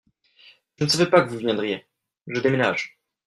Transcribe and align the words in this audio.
Mais 0.79 0.79
je 0.79 0.83
ne 0.85 0.89
savais 0.89 1.09
pas 1.11 1.21
que 1.21 1.29
vous 1.29 1.37
viendriez, 1.37 1.85
je 2.25 2.41
déménage. 2.41 2.97